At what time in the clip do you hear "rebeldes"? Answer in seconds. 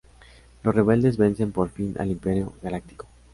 0.73-1.17